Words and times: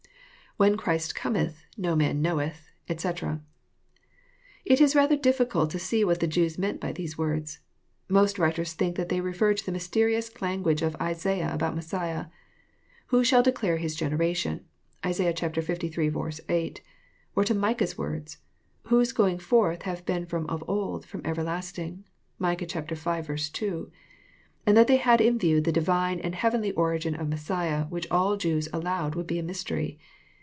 IWhen 0.59 0.77
Christ 0.77 1.15
comethy 1.15 1.63
no 1.77 1.95
man 1.95 2.21
knoiceth, 2.21 2.71
etc,"] 2.89 3.41
It 4.65 4.81
is 4.81 4.97
rather 4.97 5.15
diffi 5.15 5.47
cult 5.49 5.69
to 5.71 5.79
see 5.79 6.03
what 6.03 6.19
the 6.19 6.27
Jews 6.27 6.57
meant 6.59 6.81
by 6.81 6.91
these 6.91 7.17
words. 7.17 7.59
Most 8.09 8.37
writers 8.37 8.73
think 8.73 8.97
that 8.97 9.07
they 9.07 9.21
referred 9.21 9.55
to 9.57 9.65
the 9.65 9.71
mysterious 9.71 10.41
language 10.41 10.81
of 10.81 10.95
Isaiah 11.01 11.53
about 11.53 11.73
Messiah, 11.73 12.25
—Who 13.07 13.23
shall 13.23 13.41
declare 13.41 13.77
his 13.77 13.95
generation;" 13.95 14.65
(Isa. 15.09 15.23
liii. 15.23 16.43
8;) 16.49 16.81
or 17.37 17.43
to 17.45 17.55
Micah's 17.55 17.97
words, 17.97 18.39
—Whose 18.87 19.13
goings 19.13 19.41
forth 19.43 19.83
have 19.83 20.05
been 20.05 20.25
ft>om 20.25 20.45
of 20.49 20.65
old, 20.67 21.05
from 21.05 21.21
everlasting;" 21.23 22.03
(Micah 22.39 22.67
v. 22.67 23.35
2;) 23.35 23.91
and 24.65 24.75
that 24.75 24.87
they 24.87 24.97
had 24.97 25.21
in 25.21 25.39
view 25.39 25.61
the 25.61 25.71
Divine 25.71 26.19
and 26.19 26.35
heavenly 26.35 26.73
origin 26.73 27.15
of 27.15 27.29
Messiah, 27.29 27.85
which 27.85 28.05
all 28.11 28.35
Jews 28.35 28.67
allowed 28.73 29.15
would 29.15 29.27
be 29.27 29.39
a 29.39 29.43
mystery. 29.43 29.97